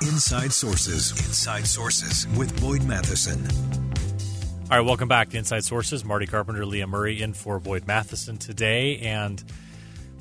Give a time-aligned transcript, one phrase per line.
[0.00, 1.12] Inside Sources.
[1.12, 3.46] Inside Sources with Boyd Matheson.
[4.70, 6.04] All right, welcome back to Inside Sources.
[6.04, 8.98] Marty Carpenter, Leah Murray in for Boyd Matheson today.
[8.98, 9.42] And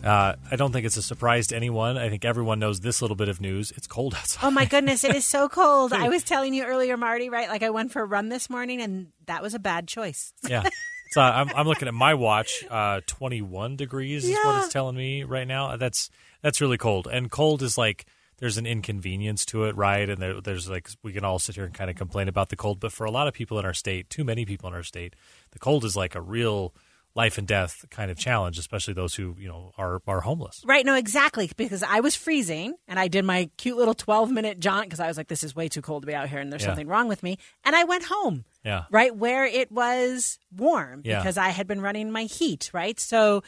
[0.03, 1.97] uh, I don't think it's a surprise to anyone.
[1.97, 3.71] I think everyone knows this little bit of news.
[3.71, 4.45] It's cold outside.
[4.45, 5.91] Oh my goodness, it is so cold.
[5.91, 7.49] I was telling you earlier, Marty, right?
[7.49, 10.33] Like I went for a run this morning and that was a bad choice.
[10.47, 10.69] yeah.
[11.11, 12.63] So I'm, I'm looking at my watch.
[12.69, 15.77] Uh, 21 degrees is what it's telling me right now.
[15.77, 16.09] That's
[16.41, 17.07] that's really cold.
[17.11, 18.05] And cold is like
[18.37, 20.09] there's an inconvenience to it, right?
[20.09, 22.55] And there, there's like we can all sit here and kind of complain about the
[22.55, 24.83] cold, but for a lot of people in our state, too many people in our
[24.83, 25.15] state,
[25.51, 26.73] the cold is like a real
[27.15, 30.63] life and death kind of challenge, especially those who you know are are homeless.
[30.65, 31.49] Right, no, exactly.
[31.55, 35.07] Because I was freezing and I did my cute little 12 minute jaunt because I
[35.07, 36.69] was like, this is way too cold to be out here and there's Yeah.
[36.69, 37.37] something wrong with me.
[37.63, 38.85] And I went home, Yeah.
[38.89, 41.19] right, where it was warm Yeah.
[41.19, 42.99] because I had been running my heat, right?
[42.99, 43.43] So,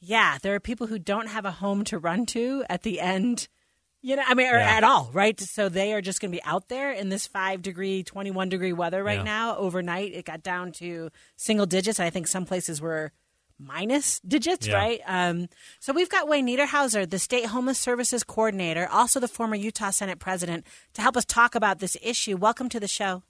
[0.00, 3.48] yeah, there are people who don't have a home to run to at the end,
[4.08, 4.76] you know, I mean, or Yeah.
[4.76, 5.38] at all, right?
[5.38, 8.72] So they are just going to be out there in this five degree, 21 degree
[8.72, 9.22] weather right Yeah.
[9.24, 9.56] now.
[9.58, 12.00] Overnight, it got down to single digits.
[12.00, 13.12] I think some places were
[13.58, 14.76] minus digits, Yeah.
[14.76, 15.00] right?
[15.06, 19.90] Um, so we've got Wayne Niederhauser, the state homeless services coordinator, also the former Utah
[19.90, 22.36] Senate president, to help us talk about this issue.
[22.38, 23.24] Welcome to the show.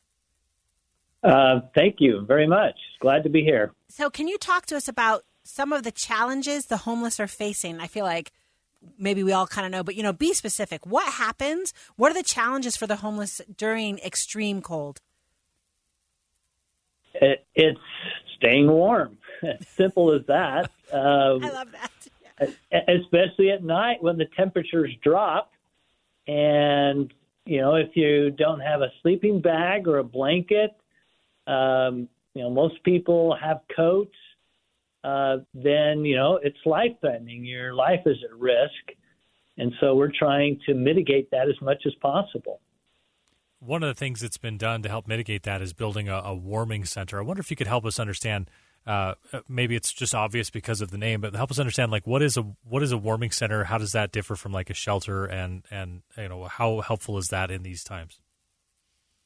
[1.25, 2.77] Uh, thank you very much.
[3.01, 3.73] Glad to be here.
[3.89, 7.81] So, can you talk to us about some of the challenges the homeless are facing?
[7.81, 8.31] I feel like
[8.99, 10.87] maybe we all kind of know, but you know, be specific.
[10.87, 11.73] What happens?
[11.97, 15.01] What are the challenges for the homeless during extreme cold?
[17.15, 17.81] It, it's
[18.37, 19.19] staying warm.
[19.77, 20.71] Simple as that.
[20.93, 20.97] Uh,
[21.43, 22.53] I love that.
[22.89, 25.53] especially at night when the temperatures drop,
[26.27, 27.13] and
[27.45, 30.77] you know if you don't have a sleeping bag or a blanket,
[31.47, 34.15] um, you know most people have coats.
[35.09, 37.45] Uh, then you know it's life threatening.
[37.45, 38.99] Your life is at risk,
[39.57, 42.61] and so we're trying to mitigate that as much as possible.
[43.61, 46.35] One of the things that's been done to help mitigate that is building a, a
[46.35, 47.19] warming center.
[47.19, 48.51] I wonder if you could help us understand.
[48.87, 49.15] Uh,
[49.49, 52.37] maybe it's just obvious because of the name, but help us understand like what is
[52.37, 53.65] a what is a warming center?
[53.65, 57.29] How does that differ from like a shelter, and and you know how helpful is
[57.29, 58.21] that in these times?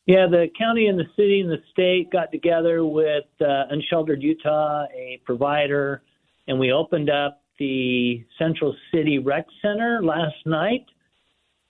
[0.07, 4.85] Yeah, the county and the city and the state got together with uh, Unsheltered Utah,
[4.93, 6.03] a provider,
[6.49, 10.87] and we opened up the Central City Rec Center last night.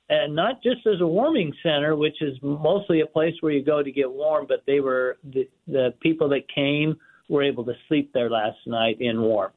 [0.09, 3.83] And not just as a warming center, which is mostly a place where you go
[3.83, 6.97] to get warm, but they were the, the people that came
[7.29, 9.55] were able to sleep there last night in warmth.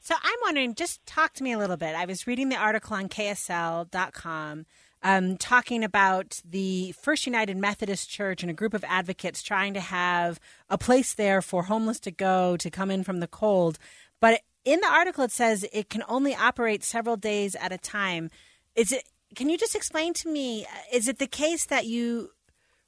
[0.00, 1.94] So I'm wondering, just talk to me a little bit.
[1.94, 4.66] I was reading the article on KSL.com
[5.04, 9.80] um, talking about the First United Methodist Church and a group of advocates trying to
[9.80, 13.78] have a place there for homeless to go to come in from the cold.
[14.18, 18.30] But in the article, it says it can only operate several days at a time.
[18.74, 19.04] Is it?
[19.36, 20.64] Can you just explain to me?
[20.92, 22.30] Is it the case that you,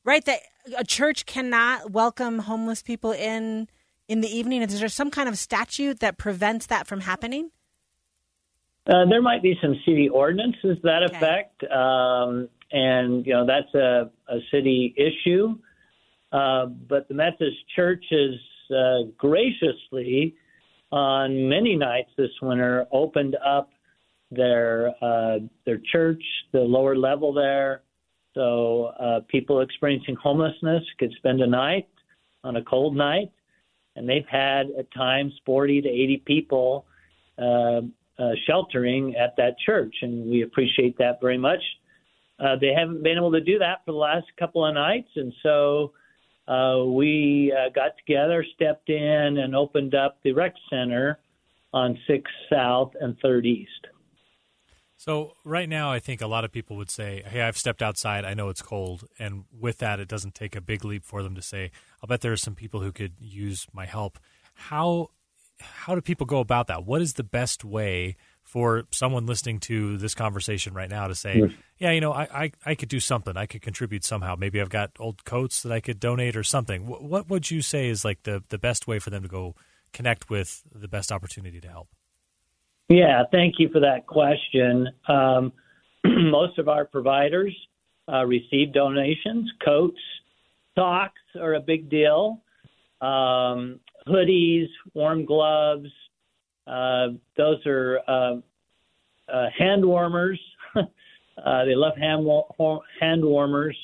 [0.05, 0.41] right, that
[0.78, 3.69] a church cannot welcome homeless people in
[4.09, 4.62] in the evening?
[4.62, 7.50] Is there some kind of statute that prevents that from happening?
[8.88, 11.16] Uh, there might be some city ordinances that Okay.
[11.16, 15.56] affect, um, and you know that's a, a city issue.
[16.32, 20.36] Uh, but the Methodist Church has uh, graciously,
[20.92, 23.70] on many nights this winter, opened up
[24.30, 27.82] their uh, their church, the lower level there,
[28.36, 31.88] so uh, people experiencing homelessness could spend a night
[32.44, 33.32] on a cold night,
[33.96, 36.86] and they've had at times 40 to 80 people.
[37.38, 37.80] Uh,
[38.19, 41.62] uh, sheltering at that church, and we appreciate that very much.
[42.38, 45.32] Uh, they haven't been able to do that for the last couple of nights, and
[45.43, 45.93] so
[46.49, 51.19] uh, we uh, got together, stepped in, and opened up the rec center
[51.72, 53.87] on 6 South and 3rd East.
[54.97, 58.25] So right now, I think a lot of people would say, "Hey, I've stepped outside.
[58.25, 61.34] I know it's cold," and with that, it doesn't take a big leap for them
[61.34, 61.71] to say,
[62.03, 64.19] "I'll bet there are some people who could use my help."
[64.55, 65.10] How
[65.61, 66.84] how do people go about that?
[66.84, 71.43] What is the best way for someone listening to this conversation right now to say,
[71.78, 73.37] "Yeah, you know, I, I I could do something.
[73.37, 74.37] I could contribute somehow.
[74.37, 77.62] Maybe I've got old coats that I could donate or something." What, what would you
[77.62, 79.55] say is like the the best way for them to go
[79.93, 81.88] connect with the best opportunity to help?
[82.88, 84.88] Yeah, thank you for that question.
[85.09, 85.52] Um,
[86.05, 87.55] most of our providers
[88.12, 89.50] uh, receive donations.
[89.64, 90.00] Coats,
[90.76, 92.43] socks are a big deal.
[93.00, 95.88] Um, hoodies, warm gloves.
[96.67, 98.37] Uh, those are uh,
[99.32, 100.41] uh, hand warmers.
[100.76, 103.76] uh, they love hand, wa- hand warmers.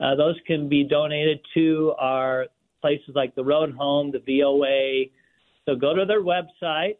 [0.00, 2.46] Uh, those can be donated to our
[2.80, 5.10] places like the Road Home, the VOA.
[5.64, 6.96] So go to their website,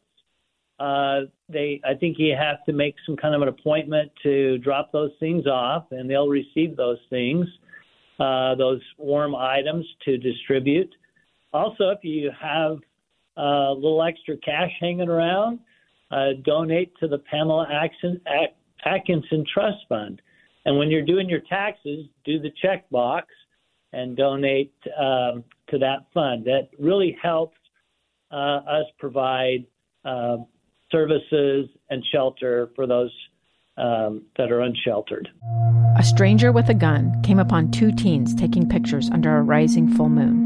[0.79, 4.93] uh, they, I think you have to make some kind of an appointment to drop
[4.93, 7.47] those things off, and they'll receive those things,
[8.21, 10.95] uh, those warm items to distribute.
[11.56, 12.76] Also, if you have
[13.38, 15.58] a little extra cash hanging around,
[16.11, 17.67] uh, donate to the Pamela
[18.85, 20.20] Atkinson Trust Fund.
[20.67, 23.29] And when you're doing your taxes, do the check box
[23.94, 26.44] and donate um, to that fund.
[26.44, 27.56] That really helps
[28.31, 29.64] uh, us provide
[30.05, 30.37] uh,
[30.93, 33.11] services and shelter for those
[33.79, 35.31] um, that are unsheltered.
[35.99, 40.11] A stranger with a gun came upon two teens taking pictures under a rising full
[40.11, 40.46] moon.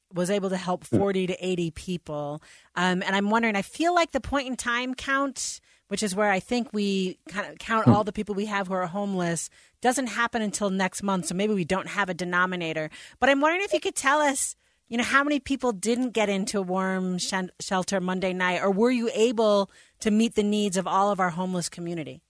[0.13, 2.41] was able to help 40 to 80 people.
[2.75, 6.31] Um, and I'm wondering, I feel like the point in time count, which is where
[6.31, 9.49] I think we kind of count all the people we have who are homeless,
[9.81, 11.27] doesn't happen until next month.
[11.27, 12.89] So maybe we don't have a denominator.
[13.19, 14.55] But I'm wondering if you could tell us
[14.91, 18.69] you know, how many people didn't get into a warm sh- shelter Monday night, or
[18.69, 19.71] were you able
[20.01, 22.21] to meet the needs of all of our homeless community?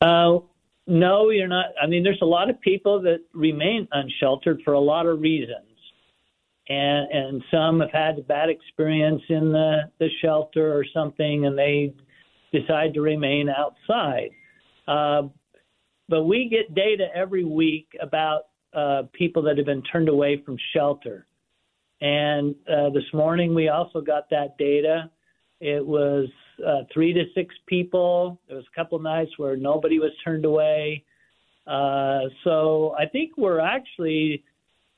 [0.00, 0.40] Uh,
[0.88, 1.66] no, you're not.
[1.80, 5.71] I mean, there's a lot of people that remain unsheltered for a lot of reasons.
[6.68, 11.58] And, and some have had a bad experience in the, the shelter or something, and
[11.58, 11.92] they
[12.52, 14.30] decide to remain outside.
[14.86, 15.22] Uh,
[16.08, 18.42] but we get data every week about
[18.74, 21.26] uh, people that have been turned away from shelter.
[22.00, 25.10] And uh, this morning we also got that data.
[25.60, 26.28] It was
[26.66, 28.40] uh, three to six people.
[28.48, 31.04] There was a couple nights where nobody was turned away.
[31.66, 34.42] Uh, so I think we're actually,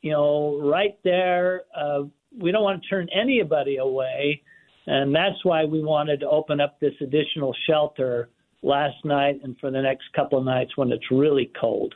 [0.05, 1.63] you know, right there.
[1.75, 2.03] Uh,
[2.39, 4.43] we don't want to turn anybody away,
[4.87, 8.29] and that's why we wanted to open up this additional shelter
[8.63, 11.95] last night and for the next couple of nights when it's really cold.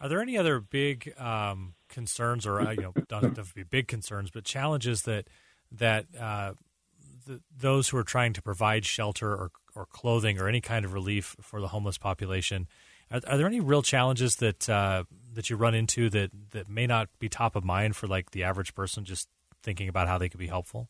[0.00, 3.62] Are there any other big um, concerns, or uh, you know, don't have to be
[3.62, 5.28] big concerns, but challenges that
[5.70, 6.54] that uh,
[7.26, 10.94] the, those who are trying to provide shelter or, or clothing or any kind of
[10.94, 12.68] relief for the homeless population?
[13.10, 16.86] Are, are there any real challenges that uh, that you run into that that may
[16.86, 19.28] not be top of mind for like the average person just
[19.62, 20.88] thinking about how they could be helpful?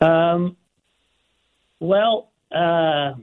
[0.00, 0.56] Um,
[1.80, 3.14] well, uh,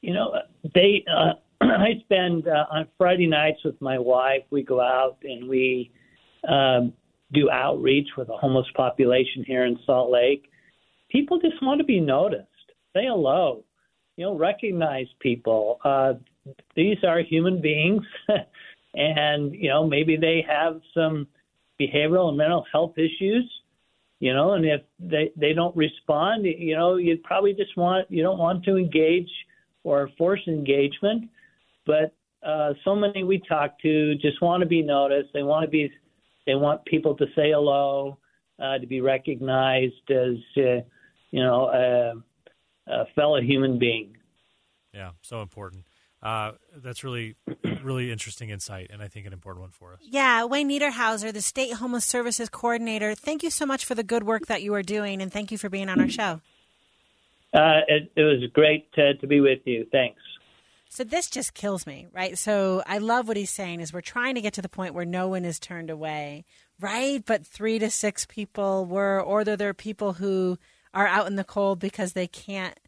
[0.00, 0.34] you know,
[0.74, 4.42] they uh, I spend uh, on Friday nights with my wife.
[4.50, 5.90] We go out and we
[6.48, 6.92] um,
[7.32, 10.50] do outreach with the homeless population here in Salt Lake.
[11.10, 12.46] People just want to be noticed.
[12.94, 13.64] Say hello.
[14.16, 15.80] You know, recognize people.
[15.84, 16.14] Uh,
[16.74, 18.02] these are human beings,
[18.94, 21.26] and you know maybe they have some
[21.80, 23.48] behavioral and mental health issues.
[24.18, 28.22] You know, and if they they don't respond, you know, you probably just want you
[28.22, 29.30] don't want to engage
[29.82, 31.30] or force engagement
[31.86, 32.14] but
[32.46, 35.30] uh, so many we talk to just want to be noticed.
[35.34, 35.90] They want to be,
[36.46, 38.18] they want people to say hello,
[38.62, 40.82] uh, to be recognized as, uh,
[41.30, 44.16] you know, a, a fellow human being.
[44.94, 45.84] Yeah, so important.
[46.22, 47.36] Uh, that's really,
[47.82, 50.00] really interesting insight, and I think an important one for us.
[50.02, 53.14] Yeah, Wayne Niederhauser, the State Homeless Services Coordinator.
[53.14, 55.56] Thank you so much for the good work that you are doing, and thank you
[55.56, 56.40] for being on our show.
[57.52, 59.86] Uh, it, it was great to, to be with you.
[59.90, 60.20] Thanks.
[60.90, 62.36] So this just kills me, right?
[62.36, 65.04] So I love what he's saying is we're trying to get to the point where
[65.04, 66.44] no one is turned away,
[66.80, 67.24] right?
[67.24, 70.58] But three to six people were, or there are people who
[70.92, 72.78] are out in the cold because they can't,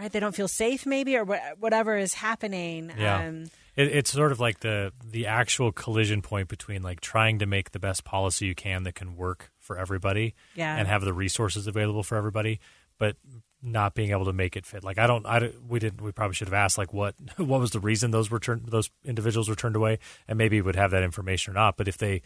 [0.00, 0.10] right?
[0.10, 1.24] They don't feel safe, maybe, or
[1.58, 2.90] whatever is happening.
[2.98, 3.28] Yeah.
[3.28, 3.44] Um,
[3.76, 7.72] it, it's sort of like the the actual collision point between like trying to make
[7.72, 10.76] the best policy you can that can work for everybody, yeah.
[10.76, 12.60] and have the resources available for everybody,
[12.98, 13.16] but
[13.62, 14.82] not being able to make it fit.
[14.82, 17.70] Like I don't, I we didn't, we probably should have asked like what what was
[17.70, 21.02] the reason those were turned, those individuals were turned away, and maybe would have that
[21.02, 21.76] information or not.
[21.76, 22.22] But if they,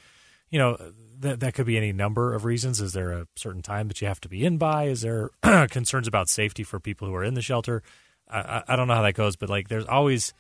[0.55, 0.77] you know,
[1.19, 2.81] that that could be any number of reasons.
[2.81, 4.85] Is there a certain time that you have to be in by?
[4.85, 5.31] Is there
[5.69, 7.83] concerns about safety for people who are in the shelter?
[8.29, 10.33] I, I, I don't know how that goes, but like there's always.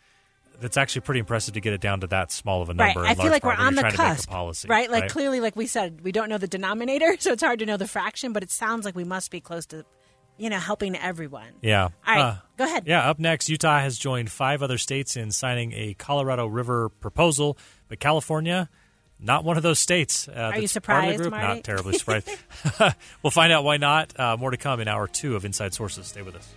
[0.61, 3.01] That's actually pretty impressive to get it down to that small of a number.
[3.01, 3.11] Right.
[3.11, 4.89] I feel like we're on the cusp, policy, right?
[4.89, 5.11] Like right?
[5.11, 7.89] clearly, like we said, we don't know the denominator, so it's hard to know the
[7.89, 8.33] fraction.
[8.33, 9.85] But it sounds like we must be close to
[10.39, 11.55] you know, helping everyone.
[11.61, 11.83] Yeah.
[11.83, 12.85] All right, uh, go ahead.
[12.87, 17.59] Yeah, up next, Utah has joined five other states in signing a Colorado River proposal,
[17.89, 18.69] but California,
[19.21, 20.29] not one of those states.
[20.29, 21.47] Uh, Are you surprised, group, Marty?
[21.47, 22.29] Not terribly surprised.
[23.23, 24.19] we'll find out why not.
[24.19, 26.07] Uh, more to come in hour two of Inside Sources.
[26.07, 26.49] Stay with us.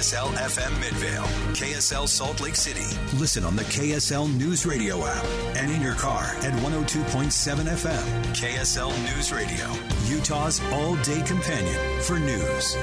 [0.00, 2.86] KSL FM Midvale, KSL Salt Lake City.
[3.18, 5.22] Listen on the KSL News Radio app
[5.56, 7.30] and in your car at 102.7
[7.66, 8.24] FM.
[8.32, 9.70] KSL News Radio,
[10.06, 12.76] Utah's all day companion for news.